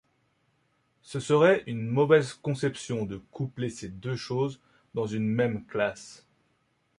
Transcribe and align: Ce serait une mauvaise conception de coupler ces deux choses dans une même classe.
Ce 1.03 1.19
serait 1.19 1.63
une 1.67 1.85
mauvaise 1.87 2.33
conception 2.33 3.05
de 3.05 3.17
coupler 3.29 3.69
ces 3.69 3.89
deux 3.89 4.15
choses 4.15 4.59
dans 4.95 5.05
une 5.05 5.27
même 5.27 5.63
classe. 5.67 6.25